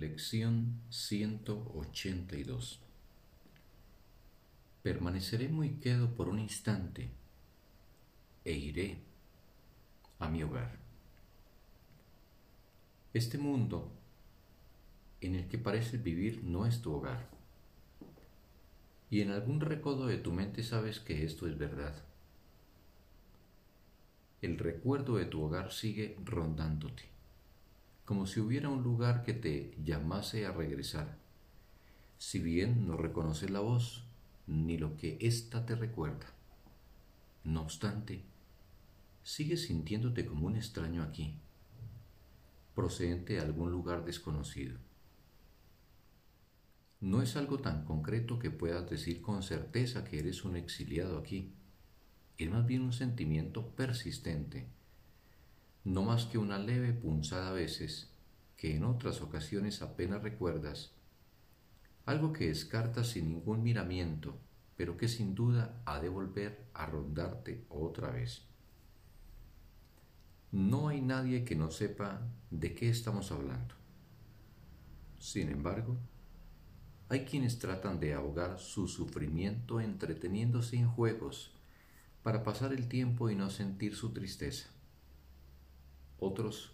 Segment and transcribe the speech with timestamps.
[0.00, 2.80] Lección 182
[4.82, 7.10] Permaneceré muy quedo por un instante
[8.46, 8.96] e iré
[10.18, 10.78] a mi hogar.
[13.12, 13.92] Este mundo
[15.20, 17.28] en el que pareces vivir no es tu hogar.
[19.10, 22.02] Y en algún recodo de tu mente sabes que esto es verdad.
[24.40, 27.19] El recuerdo de tu hogar sigue rondándote
[28.10, 31.16] como si hubiera un lugar que te llamase a regresar,
[32.18, 34.02] si bien no reconoces la voz
[34.48, 36.26] ni lo que ésta te recuerda.
[37.44, 38.24] No obstante,
[39.22, 41.38] sigues sintiéndote como un extraño aquí,
[42.74, 44.76] procedente de algún lugar desconocido.
[46.98, 51.52] No es algo tan concreto que puedas decir con certeza que eres un exiliado aquí.
[52.38, 54.66] Es más bien un sentimiento persistente
[55.84, 58.10] no más que una leve punzada a veces,
[58.56, 60.92] que en otras ocasiones apenas recuerdas,
[62.04, 64.38] algo que descartas sin ningún miramiento,
[64.76, 68.46] pero que sin duda ha de volver a rondarte otra vez.
[70.52, 73.74] No hay nadie que no sepa de qué estamos hablando.
[75.18, 75.96] Sin embargo,
[77.08, 81.54] hay quienes tratan de ahogar su sufrimiento entreteniéndose en juegos
[82.22, 84.70] para pasar el tiempo y no sentir su tristeza.
[86.20, 86.72] Otros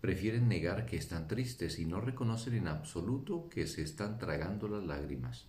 [0.00, 4.82] prefieren negar que están tristes y no reconocen en absoluto que se están tragando las
[4.82, 5.46] lágrimas.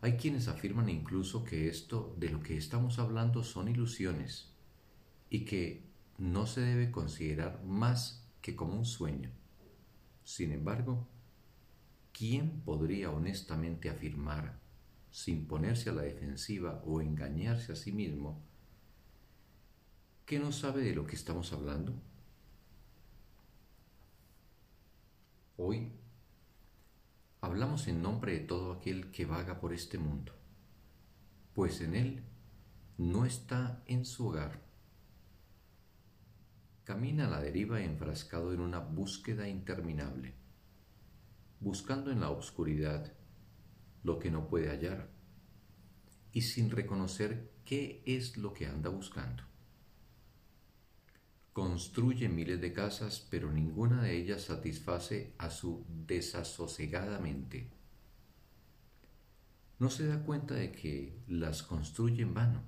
[0.00, 4.54] Hay quienes afirman incluso que esto de lo que estamos hablando son ilusiones
[5.28, 5.82] y que
[6.16, 9.30] no se debe considerar más que como un sueño.
[10.24, 11.06] Sin embargo,
[12.12, 14.58] ¿quién podría honestamente afirmar,
[15.10, 18.40] sin ponerse a la defensiva o engañarse a sí mismo,
[20.28, 21.94] ¿Qué no sabe de lo que estamos hablando?
[25.56, 25.90] Hoy
[27.40, 30.34] hablamos en nombre de todo aquel que vaga por este mundo,
[31.54, 32.22] pues en él
[32.98, 34.60] no está en su hogar.
[36.84, 40.34] Camina a la deriva enfrascado en una búsqueda interminable,
[41.58, 43.14] buscando en la oscuridad
[44.04, 45.08] lo que no puede hallar
[46.32, 49.47] y sin reconocer qué es lo que anda buscando.
[51.58, 57.68] Construye miles de casas, pero ninguna de ellas satisface a su desasosegada mente.
[59.80, 62.62] No se da cuenta de que las construye en vano.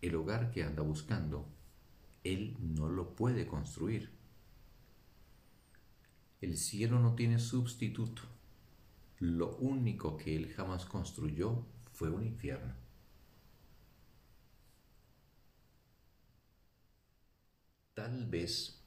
[0.00, 1.46] El hogar que anda buscando,
[2.24, 4.10] él no lo puede construir.
[6.40, 8.22] El cielo no tiene sustituto.
[9.20, 12.81] Lo único que él jamás construyó fue un infierno.
[18.02, 18.80] Tal vez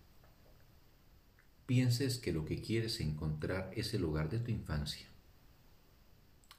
[1.66, 5.08] pienses que lo que quieres encontrar es el lugar de tu infancia.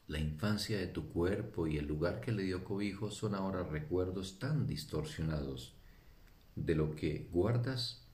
[0.08, 4.38] La infancia de tu cuerpo y el lugar que le dio cobijo son ahora recuerdos
[4.38, 5.74] tan distorsionados
[6.54, 8.06] de lo que guardas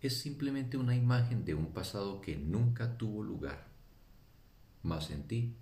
[0.00, 3.66] es simplemente una imagen de un pasado que nunca tuvo lugar.
[4.84, 5.56] Mas en ti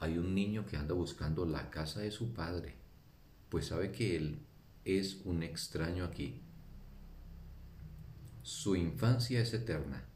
[0.00, 2.74] hay un niño que anda buscando la casa de su padre,
[3.50, 4.40] pues sabe que él
[4.84, 6.42] es un extraño aquí
[8.48, 10.06] su infancia es eterna,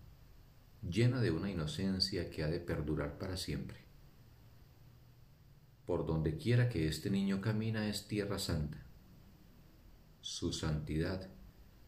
[0.81, 3.85] llena de una inocencia que ha de perdurar para siempre.
[5.85, 8.87] Por donde quiera que este niño camina es tierra santa.
[10.23, 11.29] Su santidad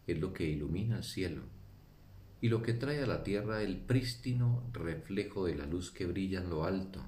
[0.07, 1.45] es lo que ilumina el cielo
[2.43, 6.43] y lo que trae a la tierra el prístino reflejo de la luz que brilla
[6.43, 7.03] en lo alto,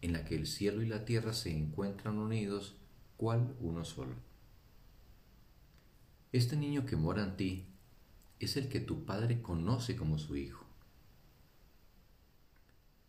[0.00, 2.78] en la que el cielo y la tierra se encuentran unidos
[3.18, 4.14] cual uno solo.
[6.32, 7.71] Este niño que mora en ti
[8.44, 10.66] es el que tu Padre conoce como su Hijo.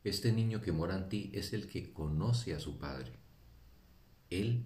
[0.03, 3.13] Este niño que mora en ti es el que conoce a su Padre.
[4.29, 4.65] Él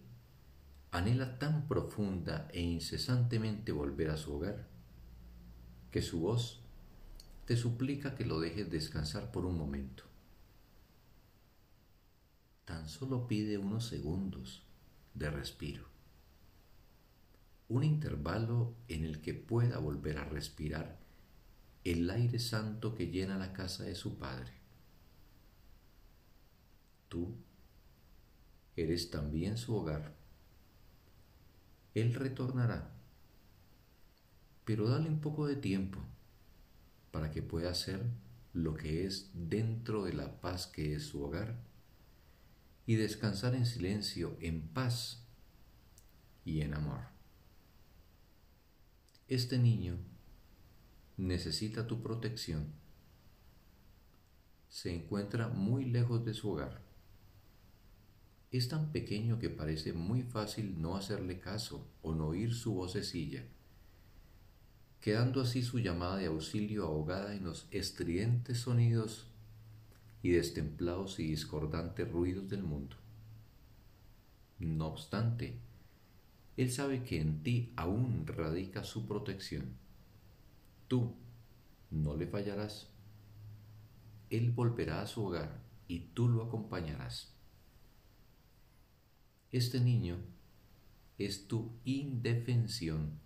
[0.92, 4.68] anhela tan profunda e incesantemente volver a su hogar,
[5.92, 6.62] que su voz
[7.46, 10.04] te suplica que lo dejes descansar por un momento.
[12.66, 14.63] Tan solo pide unos segundos
[15.13, 15.97] de respiro
[17.69, 21.00] un intervalo en el que pueda volver a respirar
[21.84, 24.52] el aire santo que llena la casa de su Padre.
[27.08, 27.36] Tú
[28.75, 30.16] eres también su hogar.
[31.94, 32.94] Él retornará,
[34.66, 36.00] pero dale un poco de tiempo
[37.12, 38.02] para que pueda hacer
[38.54, 41.58] lo que es dentro de la paz que es su hogar
[42.86, 45.25] y descansar en silencio, en paz
[46.46, 47.17] y en amor.
[49.29, 49.97] Este niño
[51.18, 52.71] necesita tu protección.
[54.69, 56.81] Se encuentra muy lejos de su hogar.
[58.51, 63.44] Es tan pequeño que parece muy fácil no hacerle caso o no oír su vocecilla,
[65.01, 69.27] quedando así su llamada de auxilio ahogada en los estridentes sonidos
[70.24, 72.95] y destemplados y discordantes ruidos del mundo.
[74.57, 75.59] No obstante,
[76.57, 79.77] Él sabe que en ti aún radica su protección.
[80.88, 81.15] Tú
[81.92, 82.89] no le fallarás.
[84.31, 87.36] Él volverá a su hogar y tú lo acompañarás.
[89.51, 90.18] Este niño
[91.19, 93.19] es tu indefensión,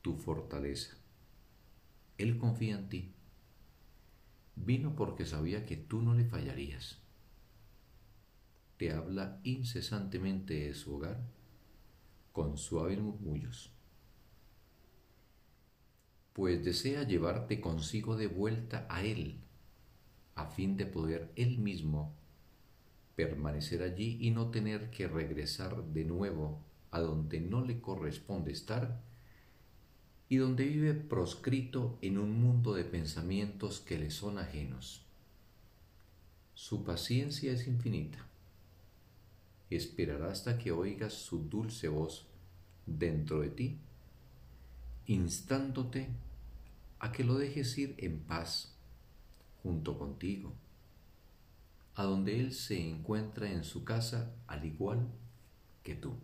[0.00, 0.96] tu fortaleza.
[2.16, 3.12] Él confía en ti.
[4.54, 6.98] Vino porque sabía que tú no le fallarías.
[8.76, 11.39] Te habla incesantemente de su hogar
[12.32, 13.70] con suaves murmullos,
[16.32, 19.40] pues desea llevarte consigo de vuelta a Él,
[20.34, 22.14] a fin de poder Él mismo
[23.16, 29.00] permanecer allí y no tener que regresar de nuevo a donde no le corresponde estar
[30.28, 35.04] y donde vive proscrito en un mundo de pensamientos que le son ajenos.
[36.54, 38.24] Su paciencia es infinita.
[39.70, 42.26] Esperará hasta que oigas su dulce voz
[42.86, 43.78] dentro de ti,
[45.06, 46.08] instándote
[46.98, 48.76] a que lo dejes ir en paz
[49.62, 50.52] junto contigo
[51.94, 55.06] a donde Él se encuentra en su casa al igual
[55.82, 56.14] que tú.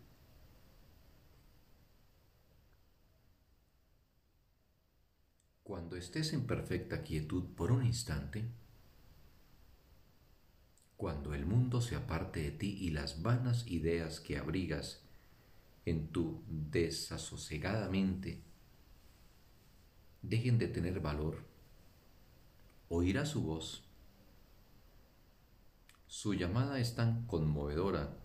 [5.63, 8.45] Cuando estés en perfecta quietud por un instante,
[10.97, 15.03] cuando el mundo se aparte de ti y las vanas ideas que abrigas
[15.85, 18.43] en tu desasosegada mente
[20.23, 21.45] dejen de tener valor,
[22.89, 23.87] oirás su voz
[26.07, 28.17] su llamada es tan conmovedora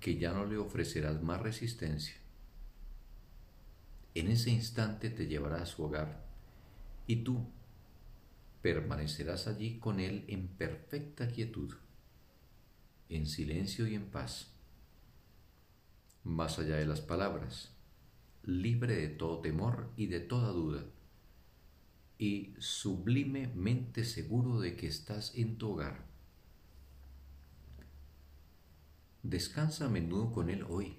[0.00, 2.16] que ya no le ofrecerás más resistencia.
[4.14, 6.24] En ese instante te llevará a su hogar
[7.06, 7.46] y tú
[8.66, 11.72] permanecerás allí con él en perfecta quietud,
[13.08, 14.50] en silencio y en paz,
[16.24, 17.70] más allá de las palabras,
[18.42, 20.84] libre de todo temor y de toda duda,
[22.18, 26.04] y sublimemente seguro de que estás en tu hogar.
[29.22, 30.96] Descansa a menudo con Él hoy,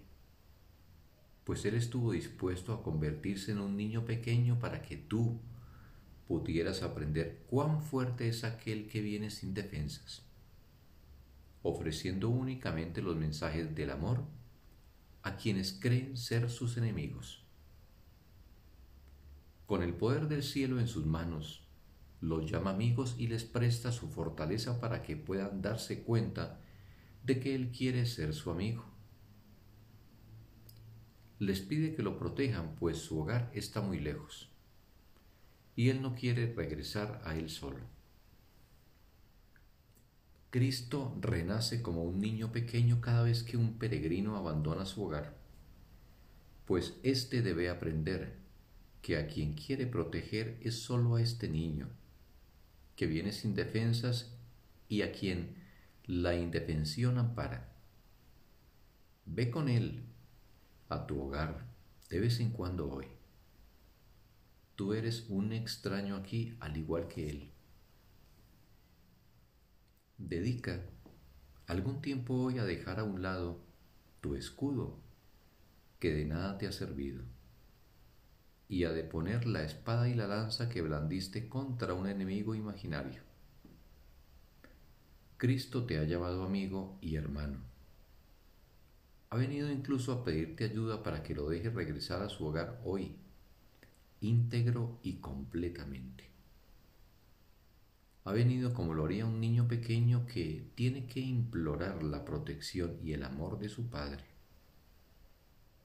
[1.44, 5.42] pues Él estuvo dispuesto a convertirse en un niño pequeño para que tú
[6.28, 10.24] pudieras aprender cuán fuerte es aquel que viene sin defensas,
[11.64, 14.24] ofreciendo únicamente los mensajes del amor
[15.24, 17.44] a quienes creen ser sus enemigos.
[19.66, 21.68] Con el poder del cielo en sus manos,
[22.22, 26.60] los llama amigos y les presta su fortaleza para que puedan darse cuenta
[27.24, 28.86] de que Él quiere ser su amigo.
[31.40, 34.50] Les pide que lo protejan, pues su hogar está muy lejos,
[35.78, 37.80] y Él no quiere regresar a Él solo.
[40.50, 45.38] Cristo renace como un niño pequeño cada vez que un peregrino abandona su hogar,
[46.66, 48.38] pues éste debe aprender
[49.04, 51.90] que a quien quiere proteger es solo a este niño,
[52.96, 54.36] que viene sin defensas
[54.90, 55.56] y a quien
[56.06, 57.72] la indefensión ampara.
[59.28, 60.06] Ve con él
[60.90, 61.68] a tu hogar
[62.10, 63.17] de vez en cuando hoy.
[64.78, 67.52] Tú eres un extraño aquí al igual que él.
[70.20, 70.84] Dedica
[71.66, 73.60] algún tiempo hoy a dejar a un lado
[74.22, 75.00] tu escudo
[76.00, 77.24] que de nada te ha servido
[78.70, 83.24] y a deponer la espada y la lanza que blandiste contra un enemigo imaginario.
[85.38, 87.62] Cristo te ha llamado amigo y hermano.
[89.32, 93.18] Ha venido incluso a pedirte ayuda para que lo dejes regresar a su hogar hoy,
[94.22, 96.26] íntegro y completamente.
[98.24, 103.14] Ha venido como lo haría un niño pequeño que tiene que implorar la protección y
[103.14, 104.26] el amor de su Padre.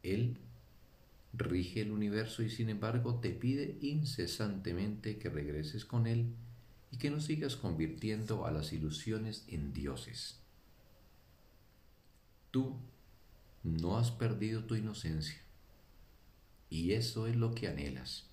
[0.02, 0.38] Él
[1.34, 6.34] rige el universo y sin embargo te pide incesantemente que regreses con Él
[6.90, 10.40] y que no sigas convirtiendo a las ilusiones en dioses.
[12.50, 12.76] Tú
[13.62, 15.40] no has perdido tu inocencia
[16.72, 18.30] y eso es lo que anhelas,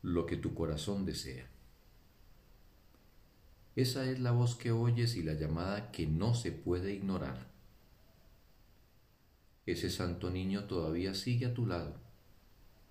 [0.00, 1.50] lo que tu corazón desea.
[3.74, 7.50] Esa es la voz que oyes y la llamada que no se puede ignorar.
[9.66, 11.96] Ese santo niño todavía sigue a tu lado.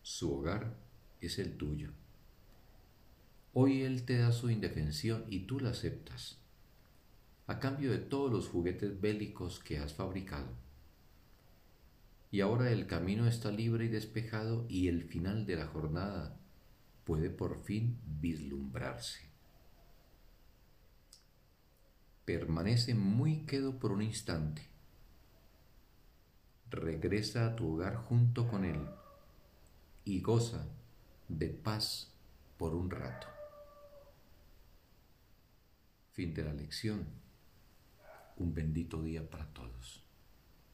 [0.01, 0.75] Su hogar
[1.21, 1.91] es el tuyo.
[3.53, 6.39] Hoy Él te da su indefensión y tú la aceptas,
[7.47, 10.49] a cambio de todos los juguetes bélicos que has fabricado.
[12.33, 16.35] Y ahora el camino está libre y despejado y el final de la jornada
[17.03, 19.29] puede por fin vislumbrarse.
[22.25, 24.63] Permanece muy quedo por un instante.
[26.71, 28.83] Regresa a tu hogar junto con Él
[30.03, 30.65] y goza
[31.27, 32.15] de paz
[32.57, 33.27] por un rato.
[36.13, 37.05] Fin de la lección.
[38.37, 40.02] Un bendito día para todos.